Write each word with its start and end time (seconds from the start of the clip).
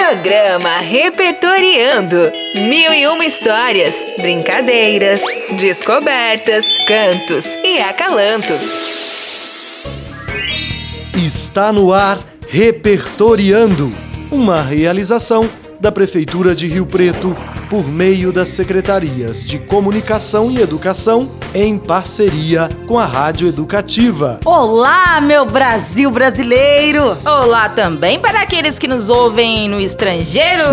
Programa 0.00 0.78
Repertoriando. 0.78 2.32
Mil 2.54 2.94
e 2.94 3.06
uma 3.06 3.26
histórias, 3.26 3.94
brincadeiras, 4.18 5.20
descobertas, 5.60 6.64
cantos 6.88 7.44
e 7.62 7.78
acalantos. 7.80 8.62
Está 11.14 11.70
no 11.70 11.92
ar 11.92 12.18
Repertoriando, 12.48 13.90
uma 14.32 14.62
realização 14.62 15.46
da 15.78 15.92
Prefeitura 15.92 16.54
de 16.54 16.66
Rio 16.66 16.86
Preto 16.86 17.34
por 17.70 17.86
meio 17.86 18.32
das 18.32 18.48
secretarias 18.48 19.44
de 19.44 19.56
Comunicação 19.56 20.50
e 20.50 20.60
Educação 20.60 21.30
em 21.54 21.78
parceria 21.78 22.68
com 22.88 22.98
a 22.98 23.06
Rádio 23.06 23.46
Educativa. 23.46 24.40
Olá, 24.44 25.20
meu 25.20 25.46
Brasil 25.46 26.10
brasileiro! 26.10 27.16
Olá 27.24 27.68
também 27.68 28.18
para 28.18 28.42
aqueles 28.42 28.76
que 28.76 28.88
nos 28.88 29.08
ouvem 29.08 29.68
no 29.68 29.80
estrangeiro! 29.80 30.64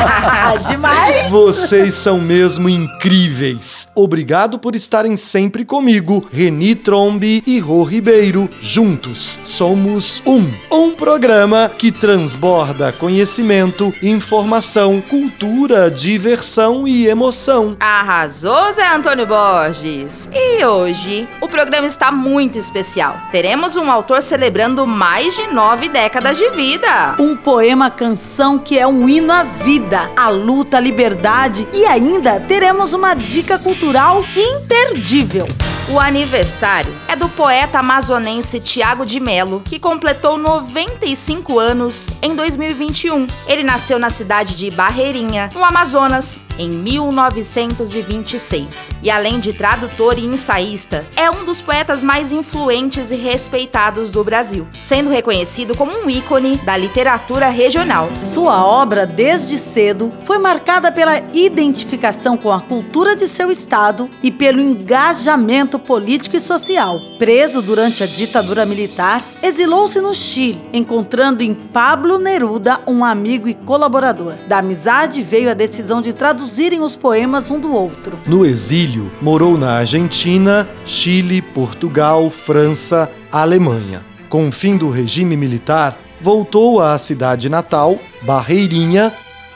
Demais! 0.66 1.28
Vocês 1.28 1.94
são 1.94 2.18
mesmo 2.18 2.70
incríveis! 2.70 3.86
Obrigado 3.94 4.58
por 4.58 4.74
estarem 4.74 5.18
sempre 5.18 5.62
comigo, 5.62 6.26
Reni 6.32 6.74
Trombi 6.74 7.42
e 7.46 7.60
Rô 7.60 7.82
Ribeiro. 7.82 8.48
Juntos 8.62 9.38
somos 9.44 10.22
um. 10.24 10.50
Um 10.72 10.92
programa 10.92 11.70
que 11.76 11.92
transborda 11.92 12.92
conhecimento, 12.92 13.92
informação, 14.02 15.02
cultura, 15.02 15.90
diversão 15.90 16.29
diversão 16.30 16.86
e 16.86 17.08
emoção. 17.08 17.76
Arrasou, 17.80 18.70
Zé 18.72 18.86
Antônio 18.86 19.26
Borges! 19.26 20.28
E 20.32 20.64
hoje 20.64 21.28
o 21.40 21.48
programa 21.48 21.88
está 21.88 22.12
muito 22.12 22.56
especial. 22.56 23.20
Teremos 23.32 23.76
um 23.76 23.90
autor 23.90 24.22
celebrando 24.22 24.86
mais 24.86 25.34
de 25.34 25.48
nove 25.48 25.88
décadas 25.88 26.38
de 26.38 26.48
vida. 26.50 27.16
Um 27.18 27.34
poema 27.36 27.90
canção 27.90 28.58
que 28.58 28.78
é 28.78 28.86
um 28.86 29.08
hino 29.08 29.32
à 29.32 29.42
vida, 29.42 30.08
à 30.16 30.28
luta, 30.28 30.76
à 30.76 30.80
liberdade 30.80 31.66
e 31.72 31.84
ainda 31.84 32.38
teremos 32.38 32.92
uma 32.92 33.14
dica 33.14 33.58
cultural 33.58 34.24
imperdível. 34.36 35.48
O 35.92 35.98
aniversário 35.98 36.94
é 37.08 37.16
do 37.16 37.28
poeta 37.28 37.80
amazonense 37.80 38.60
Tiago 38.60 39.04
de 39.04 39.18
Melo, 39.18 39.60
que 39.64 39.76
completou 39.76 40.38
95 40.38 41.58
anos 41.58 42.10
em 42.22 42.32
2021. 42.36 43.26
Ele 43.48 43.64
nasceu 43.64 43.98
na 43.98 44.08
cidade 44.08 44.54
de 44.54 44.70
Barreirinha, 44.70 45.50
no 45.52 45.64
Amazonas, 45.64 46.19
em 46.58 46.68
1926. 46.68 48.90
E 49.02 49.10
além 49.10 49.40
de 49.40 49.52
tradutor 49.52 50.18
e 50.18 50.24
ensaísta, 50.24 51.04
é 51.16 51.30
um 51.30 51.44
dos 51.44 51.62
poetas 51.62 52.04
mais 52.04 52.30
influentes 52.32 53.10
e 53.10 53.16
respeitados 53.16 54.10
do 54.10 54.22
Brasil, 54.22 54.68
sendo 54.78 55.08
reconhecido 55.10 55.74
como 55.76 55.92
um 55.92 56.10
ícone 56.10 56.56
da 56.58 56.76
literatura 56.76 57.48
regional. 57.48 58.10
Sua 58.14 58.64
obra, 58.64 59.04
desde 59.06 59.58
cedo, 59.58 60.12
foi 60.24 60.38
marcada 60.38 60.92
pela 60.92 61.18
identificação 61.32 62.36
com 62.36 62.52
a 62.52 62.60
cultura 62.60 63.16
de 63.16 63.26
seu 63.26 63.50
estado 63.50 64.10
e 64.22 64.30
pelo 64.30 64.60
engajamento 64.60 65.78
político 65.78 66.36
e 66.36 66.40
social. 66.40 67.00
Preso 67.18 67.62
durante 67.62 68.02
a 68.02 68.06
ditadura 68.06 68.66
militar, 68.66 69.24
exilou-se 69.42 70.00
no 70.00 70.14
Chile, 70.14 70.62
encontrando 70.72 71.42
em 71.42 71.54
Pablo 71.54 72.18
Neruda 72.18 72.80
um 72.86 73.04
amigo 73.04 73.48
e 73.48 73.54
colaborador. 73.54 74.34
Da 74.48 74.58
amizade 74.58 75.22
veio 75.22 75.50
a 75.50 75.54
decisão 75.54 76.00
de 76.00 76.09
traduzirem 76.12 76.80
os 76.80 76.96
poemas 76.96 77.50
um 77.50 77.58
do 77.58 77.74
outro. 77.74 78.18
No 78.26 78.44
exílio, 78.44 79.10
morou 79.20 79.56
na 79.56 79.72
Argentina, 79.72 80.68
Chile, 80.84 81.42
Portugal, 81.42 82.30
França, 82.30 83.10
Alemanha. 83.30 84.04
Com 84.28 84.48
o 84.48 84.52
fim 84.52 84.76
do 84.76 84.90
regime 84.90 85.36
militar, 85.36 85.98
voltou 86.20 86.80
à 86.80 86.96
cidade 86.98 87.48
natal, 87.48 87.98
Barreirinha, 88.22 89.12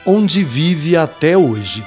onde 0.07 0.43
vive 0.43 0.97
até 0.97 1.37
hoje. 1.37 1.85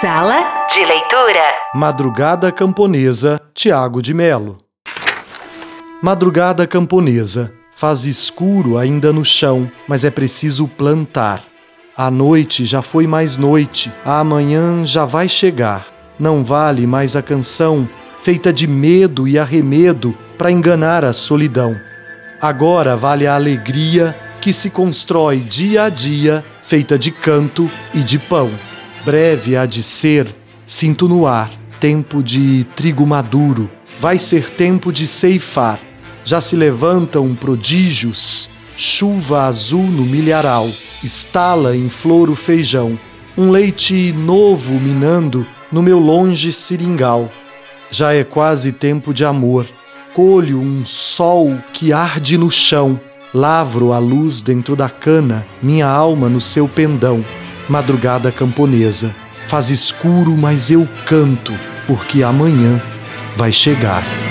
Sala 0.00 0.66
de 0.66 0.84
leitura. 0.84 1.54
Madrugada 1.74 2.50
Camponesa, 2.50 3.40
Tiago 3.54 4.02
de 4.02 4.12
Melo. 4.12 4.58
Madrugada 6.02 6.66
Camponesa. 6.66 7.52
Faz 7.76 8.04
escuro 8.04 8.78
ainda 8.78 9.12
no 9.12 9.24
chão, 9.24 9.70
mas 9.88 10.04
é 10.04 10.10
preciso 10.10 10.66
plantar. 10.66 11.51
A 11.94 12.10
noite 12.10 12.64
já 12.64 12.80
foi 12.80 13.06
mais 13.06 13.36
noite, 13.36 13.92
a 14.02 14.20
amanhã 14.20 14.82
já 14.82 15.04
vai 15.04 15.28
chegar. 15.28 15.86
Não 16.18 16.42
vale 16.42 16.86
mais 16.86 17.14
a 17.14 17.20
canção 17.20 17.86
feita 18.22 18.50
de 18.50 18.66
medo 18.66 19.28
e 19.28 19.38
arremedo 19.38 20.16
para 20.38 20.50
enganar 20.50 21.04
a 21.04 21.12
solidão. 21.12 21.76
Agora 22.40 22.96
vale 22.96 23.26
a 23.26 23.34
alegria 23.34 24.16
que 24.40 24.54
se 24.54 24.70
constrói 24.70 25.40
dia 25.40 25.84
a 25.84 25.88
dia, 25.90 26.42
feita 26.62 26.98
de 26.98 27.10
canto 27.10 27.70
e 27.92 28.00
de 28.00 28.18
pão. 28.18 28.50
Breve 29.04 29.54
há 29.54 29.66
de 29.66 29.82
ser, 29.82 30.34
sinto 30.66 31.06
no 31.06 31.26
ar, 31.26 31.50
tempo 31.78 32.22
de 32.22 32.64
trigo 32.74 33.06
maduro, 33.06 33.70
vai 34.00 34.18
ser 34.18 34.48
tempo 34.48 34.90
de 34.90 35.06
ceifar. 35.06 35.78
Já 36.24 36.40
se 36.40 36.56
levantam 36.56 37.34
prodígios, 37.34 38.48
chuva 38.78 39.42
azul 39.42 39.84
no 39.84 40.04
milharal, 40.04 40.70
estala 41.02 41.76
em 41.76 41.88
flor 41.88 42.30
o 42.30 42.36
feijão, 42.36 42.98
um 43.36 43.50
leite 43.50 44.12
novo 44.12 44.74
minando 44.74 45.46
no 45.70 45.82
meu 45.82 45.98
longe 45.98 46.52
seringal. 46.52 47.30
Já 47.90 48.14
é 48.14 48.24
quase 48.24 48.72
tempo 48.72 49.12
de 49.12 49.24
amor, 49.24 49.66
colho 50.14 50.60
um 50.60 50.84
sol 50.84 51.58
que 51.72 51.92
arde 51.92 52.38
no 52.38 52.50
chão, 52.50 53.00
lavro 53.34 53.92
a 53.92 53.98
luz 53.98 54.42
dentro 54.42 54.76
da 54.76 54.88
cana, 54.88 55.46
minha 55.62 55.86
alma 55.86 56.28
no 56.28 56.40
seu 56.40 56.68
pendão 56.68 57.24
madrugada 57.68 58.30
camponesa. 58.30 59.14
Faz 59.46 59.70
escuro, 59.70 60.36
mas 60.36 60.70
eu 60.70 60.88
canto, 61.06 61.52
porque 61.86 62.22
amanhã 62.22 62.80
vai 63.36 63.52
chegar. 63.52 64.21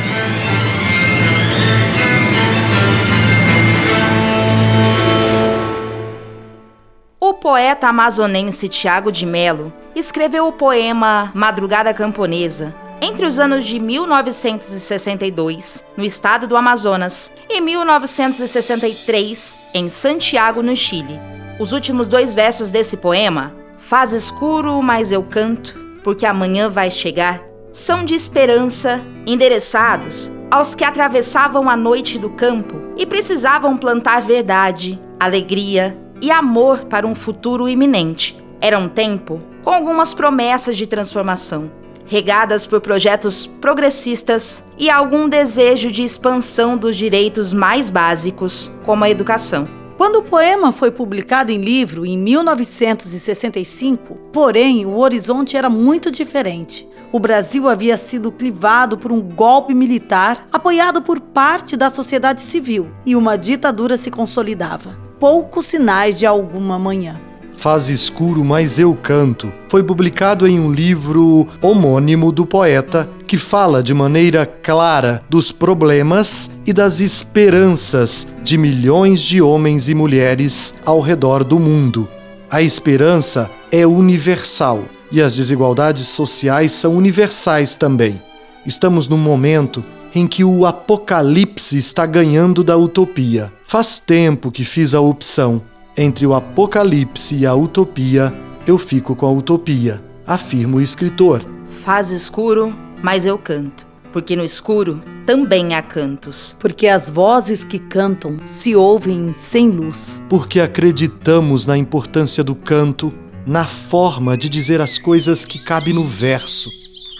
Poeta 7.41 7.88
amazonense 7.88 8.69
Tiago 8.69 9.12
de 9.12 9.25
Melo 9.25 9.74
escreveu 9.96 10.46
o 10.46 10.52
poema 10.52 11.31
Madrugada 11.34 11.91
Camponesa 11.91 12.72
entre 13.02 13.25
os 13.25 13.40
anos 13.40 13.66
de 13.66 13.79
1962, 13.79 15.84
no 15.97 16.03
estado 16.03 16.46
do 16.46 16.56
Amazonas, 16.56 17.34
e 17.50 17.59
1963, 17.59 19.57
em 19.74 19.90
Santiago, 19.90 20.62
no 20.62 20.75
Chile. 20.75 21.19
Os 21.59 21.74
últimos 21.74 22.07
dois 22.07 22.35
versos 22.35 22.69
desse 22.69 22.97
poema, 22.97 23.56
Faz 23.75 24.13
escuro, 24.13 24.79
mas 24.84 25.12
eu 25.12 25.23
canto, 25.23 25.79
porque 26.03 26.28
amanhã 26.28 26.69
vai 26.69 26.91
chegar, 26.91 27.41
são 27.73 28.06
de 28.06 28.13
esperança, 28.13 29.02
endereçados 29.25 30.31
aos 30.52 30.75
que 30.75 30.84
atravessavam 30.84 31.68
a 31.68 31.75
noite 31.75 32.19
do 32.19 32.29
campo 32.29 32.79
e 32.96 33.08
precisavam 33.08 33.75
plantar 33.75 34.22
verdade, 34.22 35.02
alegria 35.19 35.97
e 36.22 36.30
amor 36.32 36.86
para 36.86 37.08
um 37.08 37.16
futuro 37.16 37.68
iminente. 37.68 38.38
Era 38.59 38.78
um 38.78 38.88
tempo 38.88 39.42
com 39.64 39.72
algumas 39.72 40.14
promessas 40.14 40.78
de 40.78 40.86
transformação, 40.86 41.72
regadas 42.06 42.66
por 42.66 42.82
projetos 42.82 43.46
progressistas 43.46 44.64
e 44.78 44.90
algum 44.90 45.28
desejo 45.28 45.90
de 45.92 46.04
expansão 46.04 46.78
dos 46.78 46.96
direitos 46.96 47.54
mais 47.54 47.90
básicos, 47.90 48.72
como 48.86 49.04
a 49.04 49.09
educação. 49.09 49.68
Quando 49.98 50.16
o 50.18 50.24
poema 50.24 50.72
foi 50.72 50.90
publicado 50.90 51.52
em 51.52 51.62
livro 51.62 52.06
em 52.06 52.18
1965, 52.18 54.16
porém, 54.34 54.86
o 54.86 54.98
horizonte 54.98 55.56
era 55.56 55.70
muito 55.70 56.09
diferente. 56.09 56.88
O 57.12 57.20
Brasil 57.20 57.68
havia 57.68 57.98
sido 57.98 58.32
clivado 58.32 58.98
por 58.98 59.12
um 59.12 59.22
golpe 59.22 59.74
militar 59.74 60.48
apoiado 60.52 61.02
por 61.02 61.20
parte 61.20 61.76
da 61.76 61.90
sociedade 61.90 62.42
civil 62.42 62.90
e 63.06 63.16
uma 63.16 63.38
ditadura 63.38 63.98
se 63.98 64.09
consolidava. 64.09 65.00
Poucos 65.22 65.68
sinais 65.68 66.18
de 66.18 66.26
alguma 66.26 66.79
manhã. 66.79 67.22
Faz 67.53 67.90
escuro, 67.90 68.44
mas 68.44 68.79
eu 68.79 68.96
canto, 68.96 69.53
foi 69.70 69.84
publicado 69.84 70.47
em 70.47 70.59
um 70.59 70.72
livro 70.72 71.47
homônimo 71.62 72.32
do 72.32 72.44
poeta 72.44 73.08
que 73.28 73.38
fala 73.38 73.84
de 73.84 73.94
maneira 73.94 74.47
clara 74.47 75.23
dos 75.29 75.52
problemas 75.52 76.50
e 76.66 76.73
das 76.73 77.00
esperanças 77.00 78.26
de 78.41 78.58
milhões 78.58 79.22
de 79.22 79.44
homens 79.44 79.88
e 79.88 79.94
mulheres 79.94 80.73
ao 80.84 81.00
redor 81.00 81.44
do 81.44 81.59
mundo. 81.59 82.09
A 82.50 82.64
esperança 82.64 83.47
é 83.72 83.85
universal 83.85 84.85
e 85.12 85.22
as 85.22 85.35
desigualdades 85.35 86.08
sociais 86.08 86.72
são 86.72 86.96
universais 86.96 87.76
também. 87.76 88.20
Estamos 88.66 89.08
num 89.08 89.20
momento 89.20 89.85
em 90.13 90.28
que 90.28 90.43
o 90.43 90.66
apocalipse 90.66 91.78
está 91.78 92.05
ganhando 92.05 92.63
da 92.63 92.78
utopia. 92.78 93.52
Faz 93.66 93.99
tempo 93.99 94.52
que 94.52 94.66
fiz 94.66 94.93
a 94.93 95.02
opção 95.02 95.61
entre 95.97 96.25
o 96.25 96.34
apocalipse 96.34 97.35
e 97.35 97.46
a 97.46 97.53
utopia, 97.53 98.34
eu 98.66 98.78
fico 98.78 99.16
com 99.16 99.25
a 99.25 99.31
utopia, 99.31 100.02
afirma 100.25 100.78
o 100.78 100.81
escritor. 100.81 101.46
Faz 101.66 102.11
escuro, 102.11 102.73
mas 103.03 103.25
eu 103.25 103.37
canto, 103.37 103.85
porque 104.11 104.35
no 104.35 104.43
escuro 104.43 105.02
também 105.25 105.75
há 105.75 105.81
cantos. 105.81 106.55
Porque 106.59 106.87
as 106.87 107.09
vozes 107.09 107.64
que 107.64 107.78
cantam 107.78 108.37
se 108.46 108.75
ouvem 108.75 109.34
sem 109.35 109.69
luz. 109.69 110.23
Porque 110.29 110.59
acreditamos 110.59 111.66
na 111.66 111.78
importância 111.78 112.43
do 112.43 112.55
canto, 112.55 113.14
na 113.46 113.66
forma 113.66 114.37
de 114.37 114.47
dizer 114.47 114.81
as 114.81 114.97
coisas 114.97 115.46
que 115.46 115.59
cabe 115.59 115.93
no 115.93 116.03
verso. 116.03 116.69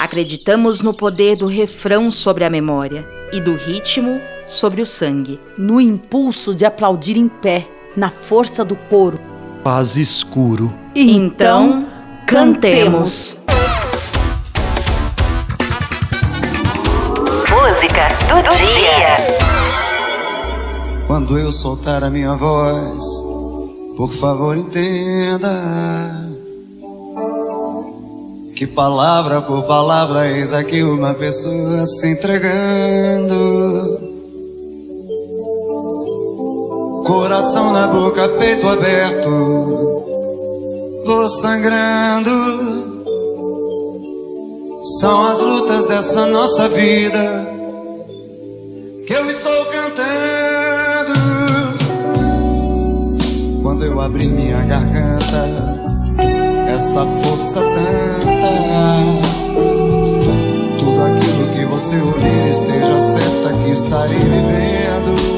Acreditamos 0.02 0.82
no 0.82 0.96
poder 0.96 1.36
do 1.36 1.46
refrão 1.46 2.10
sobre 2.10 2.44
a 2.44 2.50
memória 2.50 3.08
e 3.32 3.40
do 3.40 3.54
ritmo 3.54 4.20
sobre 4.48 4.82
o 4.82 4.86
sangue. 4.86 5.40
No 5.56 5.80
impulso 5.80 6.56
de 6.56 6.66
aplaudir 6.66 7.18
em 7.18 7.28
pé, 7.28 7.70
na 7.96 8.10
força 8.10 8.66
do 8.66 8.76
coro. 8.76 9.20
Paz 9.64 9.98
escuro. 9.98 10.74
Então, 10.96 11.86
cantemos. 12.26 13.38
Música 17.48 18.08
do, 18.28 18.42
do 18.42 18.58
dia. 18.58 18.96
dia. 18.96 19.18
Quando 21.06 21.38
eu 21.38 21.52
soltar 21.52 22.04
a 22.04 22.10
minha 22.10 22.36
voz, 22.36 23.06
por 23.96 24.10
favor 24.12 24.58
entenda 24.58 26.31
que 28.62 28.68
palavra 28.68 29.42
por 29.42 29.64
palavra 29.64 30.30
eis 30.30 30.54
aqui 30.54 30.84
uma 30.84 31.16
pessoa 31.16 31.84
se 31.88 32.12
entregando. 32.12 33.98
Coração 37.08 37.74
na 37.74 37.88
boca, 37.88 38.30
peito 38.30 38.68
aberto, 38.68 39.30
vou 41.04 41.28
sangrando. 41.42 42.30
São 45.00 45.22
as 45.24 45.40
lutas 45.40 45.88
dessa 45.88 46.28
nossa 46.28 46.68
vida 46.68 47.50
que 49.08 49.14
eu 49.14 49.28
estou 49.28 49.66
cantando. 49.66 51.20
Quando 53.64 53.86
eu 53.86 54.00
abri 54.00 54.28
minha 54.28 54.62
garganta, 54.62 55.72
essa 56.72 57.06
força 57.06 57.60
tanta. 57.62 58.32
Tudo 60.80 61.02
aquilo 61.04 61.48
que 61.50 61.66
você 61.66 62.00
ouvir 62.00 62.50
esteja 62.50 63.00
certa 63.00 63.54
que 63.62 63.70
estarei 63.72 64.18
vivendo. 64.18 65.31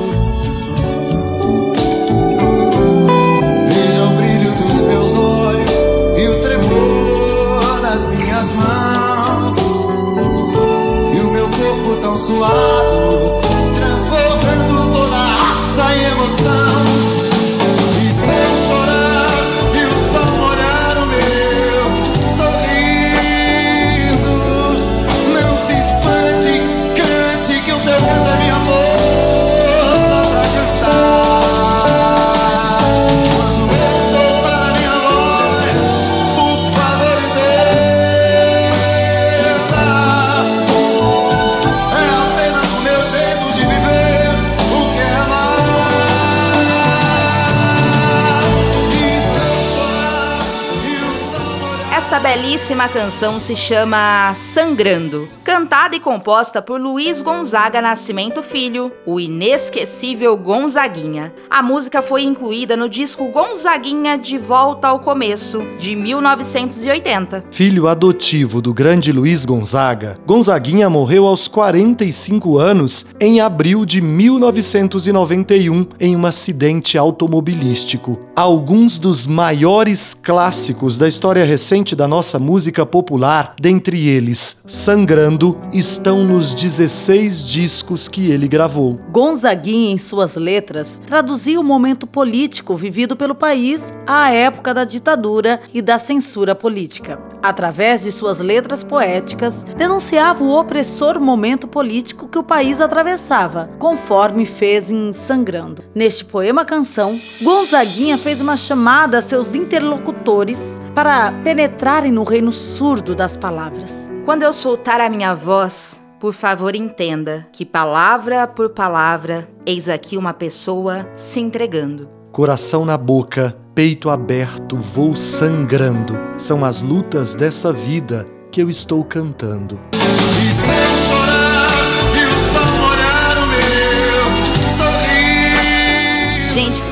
Belíssima 52.23 52.87
canção 52.87 53.39
se 53.39 53.55
chama 53.55 54.33
Sangrando, 54.35 55.27
cantada 55.43 55.95
e 55.95 55.99
composta 55.99 56.61
por 56.61 56.79
Luiz 56.79 57.21
Gonzaga 57.21 57.81
Nascimento 57.81 58.43
Filho, 58.43 58.91
o 59.05 59.19
inesquecível 59.19 60.37
Gonzaguinha. 60.37 61.33
A 61.49 61.63
música 61.63 62.01
foi 62.01 62.23
incluída 62.23 62.77
no 62.77 62.87
disco 62.87 63.29
Gonzaguinha 63.29 64.17
de 64.17 64.37
Volta 64.37 64.89
ao 64.89 64.99
Começo, 64.99 65.63
de 65.77 65.95
1980. 65.95 67.45
Filho 67.49 67.87
adotivo 67.87 68.61
do 68.61 68.73
grande 68.73 69.11
Luiz 69.11 69.43
Gonzaga, 69.43 70.19
Gonzaguinha 70.25 70.89
morreu 70.89 71.25
aos 71.25 71.47
45 71.47 72.57
anos 72.57 73.05
em 73.19 73.41
abril 73.41 73.85
de 73.85 74.01
1991 74.01 75.87
em 75.99 76.15
um 76.15 76.25
acidente 76.25 76.97
automobilístico. 76.97 78.19
Alguns 78.35 78.99
dos 78.99 79.25
maiores 79.25 80.13
clássicos 80.13 80.97
da 80.97 81.07
história 81.07 81.43
recente 81.43 81.92
da 81.95 82.07
nossa 82.07 82.39
música 82.39 82.85
popular, 82.85 83.55
dentre 83.59 84.07
eles 84.07 84.57
Sangrando, 84.65 85.59
estão 85.73 86.23
nos 86.23 86.53
16 86.53 87.43
discos 87.43 88.07
que 88.07 88.31
ele 88.31 88.47
gravou. 88.47 88.99
Gonzaguinha, 89.11 89.91
em 89.91 89.97
suas 89.97 90.35
letras, 90.37 91.01
traduzia 91.05 91.59
o 91.59 91.63
momento 91.63 92.07
político 92.07 92.75
vivido 92.77 93.15
pelo 93.15 93.35
país 93.35 93.93
à 94.07 94.31
época 94.31 94.73
da 94.73 94.85
ditadura 94.85 95.59
e 95.73 95.81
da 95.81 95.97
censura 95.97 96.55
política. 96.55 97.19
Através 97.41 98.03
de 98.03 98.11
suas 98.11 98.39
letras 98.39 98.83
poéticas, 98.83 99.65
denunciava 99.77 100.43
o 100.43 100.57
opressor 100.57 101.19
momento 101.19 101.67
político 101.67 102.27
que 102.27 102.39
o 102.39 102.43
país 102.43 102.79
atravessava, 102.79 103.69
conforme 103.77 104.45
fez 104.45 104.91
em 104.91 105.11
Sangrando. 105.11 105.83
Neste 105.93 106.23
poema-canção, 106.23 107.19
Gonzaguinha 107.41 108.17
fez 108.17 108.39
uma 108.39 108.55
chamada 108.55 109.17
a 109.17 109.21
seus 109.21 109.55
interlocutores 109.55 110.81
para 110.95 111.33
penetrar 111.43 111.72
entrarem 111.73 112.11
no 112.11 112.23
reino 112.23 112.53
surdo 112.53 113.15
das 113.15 113.35
palavras. 113.35 114.07
Quando 114.25 114.43
eu 114.43 114.53
soltar 114.53 115.01
a 115.01 115.09
minha 115.09 115.33
voz, 115.33 115.99
por 116.19 116.31
favor 116.31 116.75
entenda 116.75 117.47
que 117.51 117.65
palavra 117.65 118.45
por 118.45 118.69
palavra, 118.69 119.49
eis 119.65 119.89
aqui 119.89 120.15
uma 120.15 120.33
pessoa 120.33 121.09
se 121.15 121.39
entregando. 121.39 122.07
Coração 122.31 122.85
na 122.85 122.95
boca, 122.95 123.57
peito 123.73 124.11
aberto, 124.11 124.77
vou 124.77 125.15
sangrando. 125.15 126.13
São 126.37 126.63
as 126.63 126.83
lutas 126.83 127.33
dessa 127.33 127.73
vida 127.73 128.27
que 128.51 128.61
eu 128.61 128.69
estou 128.69 129.03
cantando. 129.03 129.79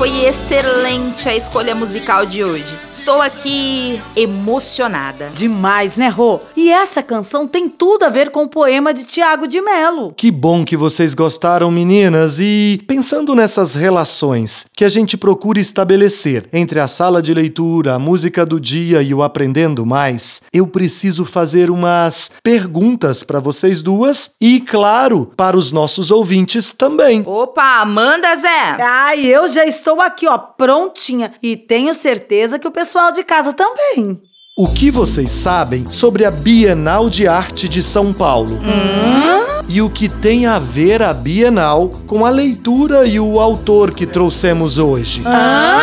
Foi 0.02 0.24
excelente 0.24 1.28
a 1.28 1.36
escolha 1.36 1.76
musical 1.76 2.26
de 2.26 2.42
hoje. 2.42 2.76
Estou 2.90 3.22
aqui 3.22 4.02
emocionada. 4.16 5.30
Demais, 5.32 5.94
né, 5.94 6.08
Rô? 6.08 6.40
E 6.56 6.72
essa 6.72 7.04
canção 7.04 7.46
tem 7.46 7.68
tudo 7.68 8.02
a 8.02 8.08
ver 8.08 8.30
com 8.30 8.42
o 8.42 8.48
poema 8.48 8.92
de 8.92 9.04
Tiago 9.04 9.46
de 9.46 9.60
Melo. 9.60 10.12
Que 10.16 10.28
bom 10.28 10.64
que 10.64 10.76
vocês 10.76 11.14
gostaram, 11.14 11.70
meninas. 11.70 12.40
E 12.40 12.82
pensando 12.88 13.32
nessas 13.36 13.74
relações 13.74 14.66
que 14.74 14.84
a 14.84 14.88
gente 14.88 15.16
procura 15.16 15.60
estabelecer 15.60 16.48
entre 16.52 16.80
a 16.80 16.88
sala 16.88 17.22
de 17.22 17.32
leitura, 17.32 17.94
a 17.94 17.98
música 18.00 18.44
do 18.44 18.58
dia 18.58 19.02
e 19.02 19.14
o 19.14 19.22
aprendendo 19.22 19.86
mais, 19.86 20.42
eu 20.52 20.66
preciso 20.66 21.24
fazer 21.24 21.70
umas 21.70 22.28
perguntas 22.42 23.22
para 23.22 23.38
vocês 23.38 23.80
duas 23.80 24.32
e, 24.40 24.58
claro, 24.60 25.30
para 25.36 25.56
os 25.56 25.70
nossos 25.70 26.10
ouvintes 26.10 26.72
também. 26.72 27.22
Opa, 27.24 27.84
manda, 27.84 28.34
Zé! 28.34 28.76
Ai, 28.80 29.26
eu 29.26 29.48
já 29.48 29.64
estou 29.64 29.91
aqui, 30.00 30.26
ó, 30.26 30.38
prontinha. 30.38 31.32
E 31.42 31.56
tenho 31.56 31.92
certeza 31.94 32.58
que 32.58 32.68
o 32.68 32.72
pessoal 32.72 33.12
de 33.12 33.22
casa 33.24 33.52
também. 33.52 34.18
O 34.56 34.68
que 34.68 34.90
vocês 34.90 35.30
sabem 35.30 35.86
sobre 35.86 36.24
a 36.24 36.30
Bienal 36.30 37.08
de 37.08 37.26
Arte 37.26 37.68
de 37.68 37.82
São 37.82 38.12
Paulo? 38.12 38.56
Hum? 38.56 39.64
E 39.68 39.80
o 39.80 39.88
que 39.88 40.08
tem 40.08 40.44
a 40.44 40.58
ver 40.58 41.02
a 41.02 41.14
Bienal 41.14 41.90
com 42.06 42.26
a 42.26 42.30
leitura 42.30 43.06
e 43.06 43.18
o 43.18 43.40
autor 43.40 43.92
que 43.92 44.06
trouxemos 44.06 44.76
hoje? 44.76 45.22
Hã? 45.24 45.80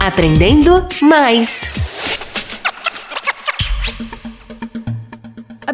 Aprendendo 0.00 0.84
mais. 1.00 1.62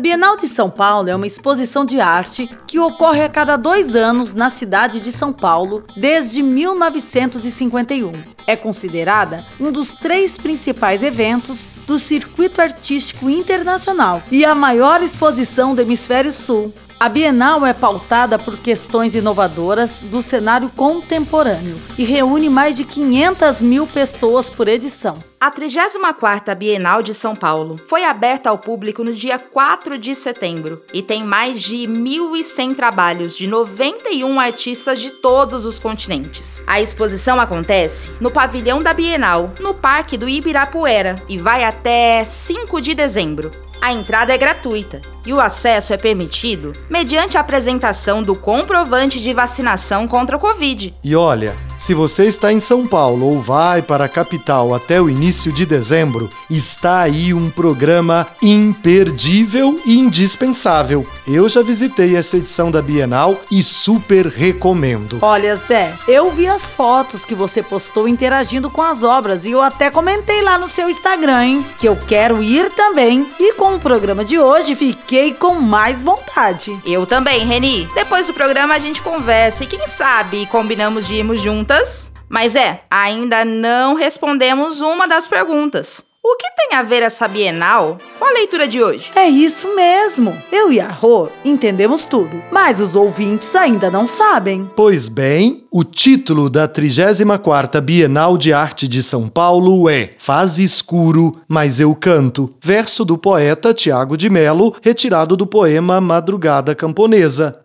Bienal 0.01 0.35
de 0.35 0.49
São 0.49 0.71
Paulo 0.71 1.11
é 1.11 1.15
uma 1.15 1.27
exposição 1.27 1.85
de 1.85 2.01
arte 2.01 2.49
que 2.67 2.79
ocorre 2.79 3.23
a 3.23 3.29
cada 3.29 3.59
dois 3.59 3.95
anos 3.95 4.33
na 4.33 4.49
cidade 4.49 4.99
de 4.99 5.13
São 5.13 5.31
Paulo 5.31 5.85
desde 5.95 6.43
1951. 6.43 8.11
É 8.47 8.57
considerada 8.57 9.45
um 9.61 9.71
dos 9.71 9.93
três 9.93 10.39
principais 10.39 11.03
eventos 11.03 11.69
do 11.91 11.99
circuito 11.99 12.63
artístico 12.63 13.29
internacional 13.29 14.23
e 14.31 14.45
a 14.45 14.55
maior 14.55 15.03
exposição 15.03 15.75
do 15.75 15.83
Hemisfério 15.83 16.33
Sul. 16.33 16.73
A 17.01 17.09
Bienal 17.09 17.67
é 17.67 17.73
pautada 17.73 18.39
por 18.39 18.59
questões 18.59 19.17
inovadoras 19.17 20.01
do 20.03 20.23
cenário 20.23 20.71
contemporâneo 20.77 21.77
e 21.99 22.05
reúne 22.05 22.49
mais 22.49 22.77
de 22.77 22.85
500 22.85 23.61
mil 23.63 23.87
pessoas 23.87 24.49
por 24.49 24.69
edição. 24.69 25.19
A 25.43 25.51
34ª 25.51 26.55
Bienal 26.55 27.03
de 27.03 27.15
São 27.15 27.35
Paulo 27.35 27.77
foi 27.87 28.05
aberta 28.05 28.51
ao 28.51 28.59
público 28.59 29.03
no 29.03 29.15
dia 29.15 29.39
4 29.39 29.97
de 29.97 30.15
setembro 30.15 30.83
e 30.93 31.01
tem 31.01 31.25
mais 31.25 31.63
de 31.63 31.87
1.100 31.87 32.77
trabalhos 32.77 33.35
de 33.35 33.47
91 33.47 34.39
artistas 34.39 35.01
de 35.01 35.13
todos 35.13 35.65
os 35.65 35.79
continentes. 35.79 36.63
A 36.67 36.83
exposição 36.83 37.41
acontece 37.41 38.13
no 38.21 38.31
pavilhão 38.31 38.81
da 38.81 38.93
Bienal, 38.93 39.51
no 39.61 39.73
Parque 39.73 40.19
do 40.19 40.29
Ibirapuera, 40.29 41.15
e 41.27 41.39
vai 41.39 41.65
até 41.65 41.80
5 42.25 42.81
de 42.81 42.95
dezembro. 42.95 43.51
A 43.81 43.93
entrada 43.93 44.35
é 44.35 44.39
gratuita 44.39 45.01
e 45.25 45.33
o 45.33 45.41
acesso 45.41 45.95
é 45.95 45.97
permitido 45.97 46.73
mediante 46.89 47.39
a 47.39 47.41
apresentação 47.41 48.23
do 48.23 48.35
comprovante 48.35 49.21
de 49.21 49.33
vacinação 49.33 50.07
contra 50.07 50.37
o 50.37 50.41
Covid. 50.41 50.95
E 51.03 51.17
olha, 51.17 51.57
se 51.81 51.95
você 51.95 52.27
está 52.27 52.53
em 52.53 52.61
São 52.61 52.87
Paulo 52.87 53.25
ou 53.25 53.41
vai 53.41 53.81
para 53.81 54.05
a 54.05 54.09
capital 54.09 54.75
até 54.75 55.01
o 55.01 55.09
início 55.09 55.51
de 55.51 55.65
dezembro, 55.65 56.29
está 56.51 57.01
aí 57.01 57.33
um 57.33 57.49
programa 57.49 58.27
imperdível 58.43 59.81
e 59.87 59.99
indispensável. 59.99 61.07
Eu 61.27 61.49
já 61.49 61.63
visitei 61.63 62.17
essa 62.17 62.37
edição 62.37 62.71
da 62.71 62.83
Bienal 62.83 63.41
e 63.51 63.63
super 63.63 64.27
recomendo. 64.27 65.19
Olha, 65.23 65.57
Zé, 65.57 65.95
eu 66.07 66.31
vi 66.31 66.47
as 66.47 66.71
fotos 66.71 67.25
que 67.25 67.35
você 67.35 67.63
postou 67.63 68.07
interagindo 68.07 68.69
com 68.69 68.83
as 68.83 69.03
obras 69.03 69.47
e 69.47 69.53
eu 69.53 69.63
até 69.63 69.89
comentei 69.91 70.43
lá 70.43 70.59
no 70.59 70.69
seu 70.69 70.91
Instagram, 70.91 71.45
hein? 71.45 71.67
Que 71.79 71.89
eu 71.89 71.97
quero 71.97 72.43
ir 72.43 72.71
também. 72.73 73.27
E 73.41 73.55
com 73.55 73.77
o 73.77 73.81
programa 73.81 74.23
de 74.23 74.39
hoje, 74.39 74.75
fiquei 74.75 75.33
com 75.33 75.55
mais 75.55 76.03
vontade. 76.03 76.79
Eu 76.85 77.07
também, 77.07 77.47
Reni. 77.47 77.89
Depois 77.95 78.27
do 78.27 78.35
programa 78.35 78.75
a 78.75 78.79
gente 78.79 79.01
conversa 79.01 79.65
e 79.65 79.67
quem 79.67 79.87
sabe 79.87 80.45
combinamos 80.45 81.07
de 81.07 81.15
irmos 81.15 81.41
juntas. 81.71 82.11
Mas 82.29 82.55
é, 82.55 82.81
ainda 82.91 83.45
não 83.45 83.95
respondemos 83.95 84.81
uma 84.81 85.07
das 85.07 85.27
perguntas. 85.27 86.05
O 86.23 86.37
que 86.37 86.51
tem 86.55 86.77
a 86.77 86.83
ver 86.83 87.03
essa 87.03 87.27
Bienal 87.27 87.99
com 88.19 88.25
a 88.27 88.31
leitura 88.31 88.69
de 88.69 88.81
hoje? 88.81 89.11
É 89.17 89.27
isso 89.27 89.75
mesmo. 89.75 90.37
Eu 90.53 90.71
e 90.71 90.79
a 90.79 90.89
Rô 90.89 91.29
entendemos 91.45 92.05
tudo, 92.05 92.43
mas 92.53 92.79
os 92.79 92.95
ouvintes 92.95 93.57
ainda 93.57 93.91
não 93.91 94.07
sabem. 94.07 94.71
Pois 94.77 95.09
bem, 95.09 95.65
o 95.73 95.83
título 95.83 96.51
da 96.51 96.69
34ª 96.69 97.81
Bienal 97.81 98.37
de 98.37 98.53
Arte 98.53 98.87
de 98.87 99.03
São 99.03 99.29
Paulo 99.29 99.89
é 99.89 100.11
Faz 100.19 100.59
escuro, 100.59 101.41
mas 101.49 101.81
eu 101.81 101.95
canto, 101.95 102.55
verso 102.63 103.05
do 103.05 103.17
poeta 103.17 103.73
Tiago 103.73 104.17
de 104.17 104.29
Melo, 104.29 104.77
retirado 104.83 105.37
do 105.37 105.47
poema 105.47 106.01
Madrugada 106.01 106.75
Camponesa. 106.75 107.59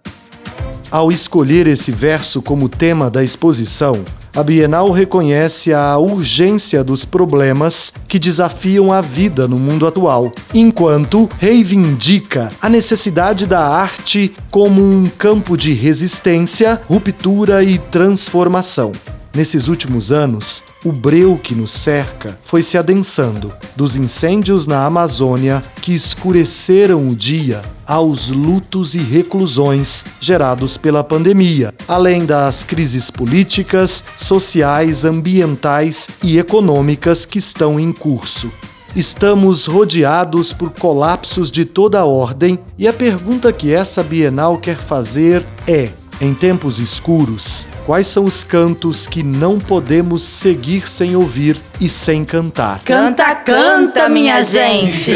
Ao 0.96 1.12
escolher 1.12 1.68
esse 1.68 1.92
verso 1.92 2.42
como 2.42 2.70
tema 2.70 3.10
da 3.10 3.22
exposição, 3.22 4.06
a 4.34 4.42
Bienal 4.42 4.92
reconhece 4.92 5.74
a 5.74 5.98
urgência 5.98 6.86
dos 6.86 7.04
problemas 7.04 7.92
que 8.08 8.18
desafiam 8.18 8.94
a 8.94 9.02
vida 9.02 9.46
no 9.46 9.60
mundo 9.60 9.86
atual, 9.86 10.32
enquanto 10.54 11.30
reivindica 11.38 12.50
a 12.62 12.70
necessidade 12.70 13.46
da 13.46 13.60
arte 13.60 14.34
como 14.50 14.82
um 14.82 15.06
campo 15.08 15.58
de 15.58 15.74
resistência, 15.74 16.80
ruptura 16.88 17.62
e 17.62 17.78
transformação. 17.78 18.94
Nesses 19.36 19.68
últimos 19.68 20.14
anos, 20.14 20.64
o 20.82 20.94
breu 20.94 21.38
que 21.38 21.54
nos 21.54 21.72
cerca 21.72 22.40
foi 22.42 22.64
se 22.64 22.78
adensando, 22.78 23.54
dos 23.76 23.94
incêndios 23.94 24.66
na 24.66 24.86
Amazônia 24.86 25.62
que 25.82 25.94
escureceram 25.94 27.06
o 27.10 27.14
dia 27.14 27.62
aos 27.86 28.30
lutos 28.30 28.96
e 28.96 29.00
reclusões 29.00 30.06
gerados 30.22 30.78
pela 30.78 31.04
pandemia, 31.04 31.74
além 31.86 32.26
das 32.26 32.64
crises 32.64 33.12
políticas, 33.12 34.06
sociais, 34.16 35.04
ambientais 35.04 36.08
e 36.24 36.40
econômicas 36.40 37.26
que 37.26 37.38
estão 37.38 37.78
em 37.78 37.92
curso. 37.92 38.50
Estamos 38.96 39.66
rodeados 39.66 40.54
por 40.54 40.70
colapsos 40.70 41.52
de 41.52 41.66
toda 41.66 42.00
a 42.00 42.06
ordem 42.06 42.58
e 42.78 42.88
a 42.88 42.94
pergunta 42.94 43.52
que 43.52 43.74
essa 43.74 44.02
Bienal 44.02 44.58
quer 44.58 44.78
fazer 44.78 45.46
é: 45.68 45.90
em 46.22 46.34
tempos 46.34 46.80
escuros, 46.80 47.68
quais 47.86 48.08
são 48.08 48.26
os 48.26 48.44
cantos 48.44 49.08
que 49.08 49.22
não 49.22 49.60
podemos 49.60 50.24
seguir 50.24 50.90
sem 50.90 51.16
ouvir 51.16 51.62
e 51.80 51.88
sem 51.88 52.26
cantar? 52.26 52.82
Canta, 52.84 53.36
canta, 53.36 54.10
minha 54.10 54.42
gente! 54.44 55.12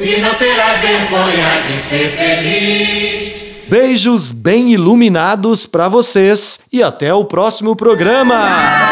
E 0.00 0.20
não 0.20 0.34
terá 0.34 0.74
vergonha 0.78 1.62
de 1.68 1.82
ser 1.82 2.16
feliz. 2.16 3.42
Beijos 3.68 4.32
bem 4.32 4.72
iluminados 4.72 5.66
para 5.66 5.88
vocês 5.88 6.58
e 6.72 6.82
até 6.82 7.14
o 7.14 7.24
próximo 7.24 7.76
programa! 7.76 8.91